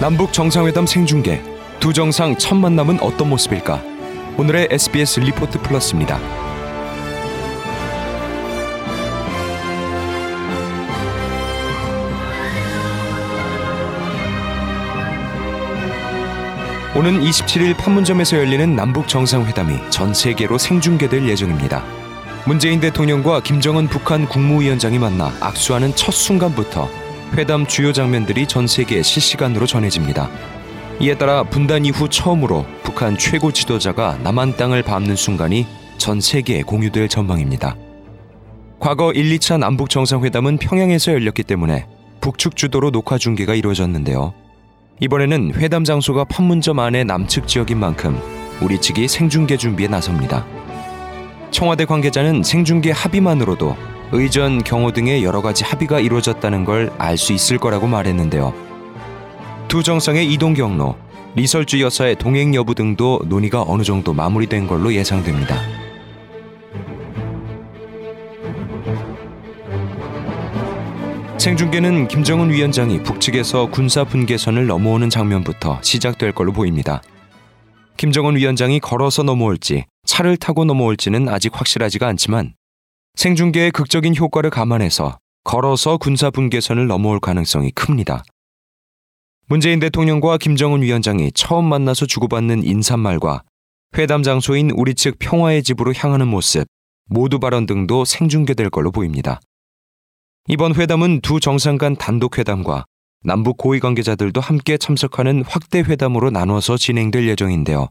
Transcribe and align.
남북 0.00 0.32
정상회담 0.32 0.86
생중계 0.86 1.42
두 1.78 1.92
정상 1.92 2.34
첫 2.38 2.54
만남은 2.54 3.00
어떤 3.02 3.28
모습일까? 3.28 3.82
오늘의 4.38 4.68
SBS 4.70 5.20
리포트 5.20 5.60
플러스입니다. 5.60 6.18
오는 16.96 17.20
27일 17.20 17.76
판문점에서 17.76 18.38
열리는 18.38 18.74
남북 18.74 19.06
정상회담이 19.06 19.90
전 19.90 20.14
세계로 20.14 20.56
생중계될 20.56 21.28
예정입니다. 21.28 21.84
문재인 22.46 22.80
대통령과 22.80 23.42
김정은 23.42 23.86
북한 23.86 24.26
국무위원장이 24.26 24.98
만나 24.98 25.30
악수하는 25.40 25.94
첫 25.94 26.12
순간부터 26.12 26.88
회담 27.36 27.66
주요 27.66 27.92
장면들이 27.92 28.46
전 28.46 28.66
세계에 28.66 29.02
실시간으로 29.02 29.66
전해집니다. 29.66 30.28
이에 31.00 31.14
따라 31.16 31.42
분단 31.44 31.84
이후 31.84 32.08
처음으로 32.08 32.66
북한 32.82 33.16
최고 33.16 33.52
지도자가 33.52 34.18
남한 34.22 34.56
땅을 34.56 34.82
밟는 34.82 35.16
순간이 35.16 35.66
전 35.96 36.20
세계에 36.20 36.62
공유될 36.62 37.08
전망입니다. 37.08 37.76
과거 38.78 39.12
1, 39.12 39.36
2차 39.38 39.58
남북 39.58 39.90
정상회담은 39.90 40.58
평양에서 40.58 41.12
열렸기 41.12 41.42
때문에 41.42 41.86
북측 42.20 42.56
주도로 42.56 42.90
녹화 42.90 43.16
중계가 43.16 43.54
이루어졌는데요. 43.54 44.34
이번에는 45.00 45.54
회담 45.54 45.84
장소가 45.84 46.24
판문점 46.24 46.78
안의 46.78 47.04
남측 47.04 47.46
지역인 47.46 47.78
만큼 47.78 48.20
우리 48.60 48.78
측이 48.78 49.08
생중계 49.08 49.56
준비에 49.56 49.88
나섭니다. 49.88 50.46
청와대 51.50 51.84
관계자는 51.84 52.42
생중계 52.42 52.90
합의만으로도 52.90 53.76
의전, 54.12 54.62
경호 54.62 54.92
등의 54.92 55.22
여러 55.24 55.40
가지 55.40 55.64
합의가 55.64 56.00
이루어졌다는 56.00 56.64
걸 56.64 56.90
알 56.98 57.16
수 57.16 57.32
있을 57.32 57.58
거라고 57.58 57.86
말했는데요. 57.86 58.52
두 59.68 59.82
정상의 59.82 60.30
이동 60.32 60.54
경로, 60.54 60.96
리설주 61.36 61.80
여사의 61.80 62.16
동행 62.16 62.54
여부 62.54 62.74
등도 62.74 63.20
논의가 63.26 63.62
어느 63.66 63.84
정도 63.84 64.12
마무리된 64.12 64.66
걸로 64.66 64.92
예상됩니다. 64.92 65.56
생중계는 71.38 72.08
김정은 72.08 72.50
위원장이 72.50 73.02
북측에서 73.02 73.70
군사 73.70 74.04
분계선을 74.04 74.66
넘어오는 74.66 75.08
장면부터 75.08 75.78
시작될 75.82 76.32
걸로 76.32 76.52
보입니다. 76.52 77.00
김정은 77.96 78.36
위원장이 78.36 78.80
걸어서 78.80 79.22
넘어올지 79.22 79.84
차를 80.04 80.36
타고 80.36 80.64
넘어올지는 80.64 81.28
아직 81.28 81.52
확실하지가 81.58 82.06
않지만 82.08 82.54
생중계의 83.14 83.70
극적인 83.72 84.16
효과를 84.16 84.50
감안해서 84.50 85.18
걸어서 85.44 85.96
군사 85.96 86.30
분계선을 86.30 86.86
넘어올 86.86 87.20
가능성이 87.20 87.70
큽니다. 87.72 88.22
문재인 89.46 89.80
대통령과 89.80 90.38
김정은 90.38 90.82
위원장이 90.82 91.32
처음 91.32 91.64
만나서 91.64 92.06
주고받는 92.06 92.62
인사말과 92.62 93.42
회담 93.98 94.22
장소인 94.22 94.70
우리 94.70 94.94
측 94.94 95.18
평화의 95.18 95.62
집으로 95.62 95.92
향하는 95.92 96.28
모습, 96.28 96.66
모두 97.06 97.40
발언 97.40 97.66
등도 97.66 98.04
생중계될 98.04 98.70
걸로 98.70 98.92
보입니다. 98.92 99.40
이번 100.46 100.74
회담은 100.74 101.20
두 101.20 101.40
정상 101.40 101.78
간 101.78 101.96
단독 101.96 102.38
회담과 102.38 102.84
남북 103.22 103.56
고위 103.56 103.80
관계자들도 103.80 104.40
함께 104.40 104.78
참석하는 104.78 105.44
확대 105.44 105.80
회담으로 105.80 106.30
나눠서 106.30 106.76
진행될 106.76 107.28
예정인데요. 107.28 107.88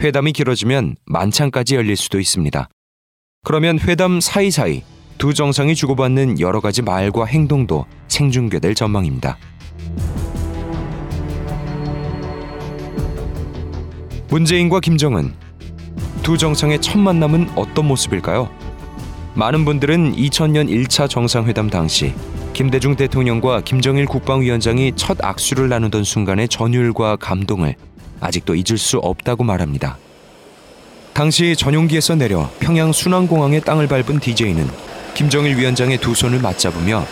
회담이 0.00 0.32
길어지면 0.32 0.96
만찬까지 1.06 1.76
열릴 1.76 1.96
수도 1.96 2.20
있습니다. 2.20 2.68
그러면 3.44 3.78
회담 3.78 4.20
사이사이 4.20 4.82
두 5.18 5.34
정상이 5.34 5.74
주고받는 5.74 6.40
여러 6.40 6.60
가지 6.60 6.80
말과 6.80 7.26
행동도 7.26 7.84
생중계될 8.08 8.74
전망입니다. 8.74 9.36
문재인과 14.30 14.80
김정은 14.80 15.34
두 16.22 16.38
정상의 16.38 16.80
첫 16.80 16.98
만남은 16.98 17.50
어떤 17.54 17.86
모습일까요? 17.86 18.48
많은 19.34 19.66
분들은 19.66 20.16
2000년 20.16 20.70
1차 20.70 21.08
정상회담 21.10 21.68
당시 21.68 22.14
김대중 22.54 22.96
대통령과 22.96 23.60
김정일 23.60 24.06
국방위원장이 24.06 24.92
첫 24.96 25.22
악수를 25.22 25.68
나누던 25.68 26.02
순간의 26.02 26.48
전율과 26.48 27.16
감동을 27.16 27.76
아직도 28.20 28.54
잊을 28.54 28.78
수 28.78 28.98
없다고 28.98 29.44
말합니다. 29.44 29.98
당시 31.14 31.54
전용기에서 31.54 32.16
내려 32.16 32.50
평양 32.58 32.90
순환공항의 32.92 33.60
땅을 33.60 33.86
밟은 33.86 34.18
DJ는 34.18 34.68
김정일 35.14 35.56
위원장의 35.56 35.98
두 35.98 36.12
손을 36.12 36.40
맞잡으며 36.40 37.06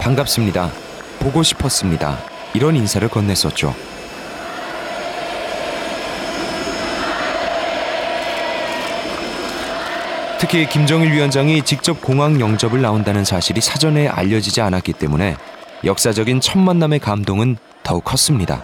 반갑습니다. 0.00 0.72
보고 1.20 1.42
싶었습니다. 1.42 2.18
이런 2.54 2.74
인사를 2.74 3.06
건넸었죠. 3.06 3.74
특히 10.40 10.66
김정일 10.66 11.12
위원장이 11.12 11.62
직접 11.62 12.00
공항 12.00 12.40
영접을 12.40 12.80
나온다는 12.80 13.24
사실이 13.26 13.60
사전에 13.60 14.08
알려지지 14.08 14.62
않았기 14.62 14.94
때문에 14.94 15.36
역사적인 15.84 16.40
첫 16.40 16.58
만남의 16.58 17.00
감동은 17.00 17.58
더욱 17.82 18.04
컸습니다. 18.04 18.62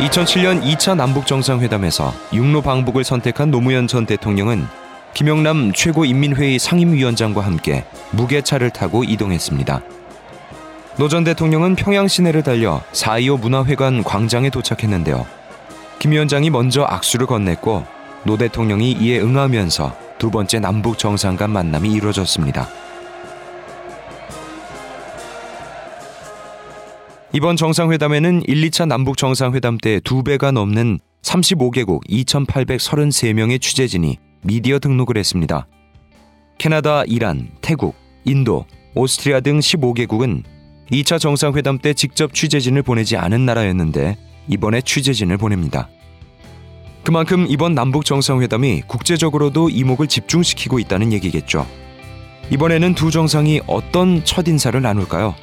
2007년 0.00 0.62
2차 0.62 0.96
남북 0.96 1.26
정상회담에서 1.26 2.14
육로 2.32 2.62
방북을 2.62 3.04
선택한 3.04 3.50
노무현 3.50 3.86
전 3.86 4.06
대통령은 4.06 4.66
김영남 5.12 5.72
최고인민회의 5.74 6.58
상임위원장과 6.58 7.42
함께 7.42 7.84
무게차를 8.12 8.70
타고 8.70 9.04
이동했습니다. 9.04 9.82
노 10.96 11.08
전 11.08 11.24
대통령은 11.24 11.76
평양 11.76 12.08
시내를 12.08 12.42
달려 12.42 12.80
4.25 12.92 13.40
문화회관 13.40 14.02
광장에 14.02 14.48
도착했는데요. 14.48 15.26
김 15.98 16.12
위원장이 16.12 16.48
먼저 16.48 16.84
악수를 16.88 17.26
건넸고 17.26 17.84
노 18.24 18.38
대통령이 18.38 18.92
이에 18.92 19.20
응하면서 19.20 19.94
두 20.18 20.30
번째 20.30 20.60
남북 20.60 20.98
정상 20.98 21.36
간 21.36 21.50
만남이 21.50 21.92
이루어졌습니다. 21.92 22.68
이번 27.32 27.54
정상회담에는 27.54 28.42
1, 28.48 28.70
2차 28.70 28.88
남북 28.88 29.16
정상회담 29.16 29.78
때 29.78 30.09
두 30.09 30.24
배가 30.24 30.50
넘는 30.50 30.98
35개국 31.22 32.04
2,833명의 32.08 33.60
취재진이 33.60 34.16
미디어 34.42 34.80
등록을 34.80 35.16
했습니다. 35.16 35.68
캐나다, 36.58 37.04
이란, 37.04 37.50
태국, 37.60 37.94
인도, 38.24 38.66
오스트리아 38.96 39.38
등 39.38 39.60
15개국은 39.60 40.42
2차 40.90 41.20
정상회담 41.20 41.78
때 41.78 41.94
직접 41.94 42.34
취재진을 42.34 42.82
보내지 42.82 43.16
않은 43.16 43.46
나라였는데 43.46 44.16
이번에 44.48 44.80
취재진을 44.80 45.36
보냅니다. 45.36 45.88
그만큼 47.04 47.46
이번 47.48 47.76
남북 47.76 48.04
정상회담이 48.06 48.82
국제적으로도 48.88 49.70
이목을 49.70 50.08
집중시키고 50.08 50.80
있다는 50.80 51.12
얘기겠죠. 51.12 51.64
이번에는 52.50 52.96
두 52.96 53.12
정상이 53.12 53.60
어떤 53.68 54.24
첫 54.24 54.48
인사를 54.48 54.82
나눌까요? 54.82 55.36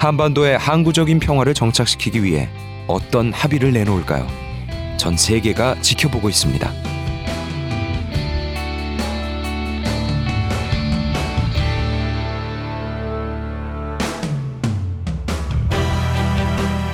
한반도의 0.00 0.56
항구적인 0.56 1.20
평화를 1.20 1.52
정착시키기 1.52 2.24
위해 2.24 2.48
어떤 2.86 3.34
합의를 3.34 3.70
내놓을까요? 3.72 4.26
전 4.96 5.14
세계가 5.14 5.82
지켜보고 5.82 6.30
있습니다. 6.30 6.72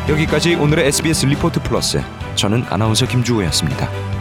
여기까지 0.09 0.57
오늘의 0.57 0.87
SBS 0.89 1.27
리포트 1.27 1.63
플러스. 1.63 2.03
저는 2.35 2.65
아나운서 2.69 3.07
김주호였습니다. 3.07 4.16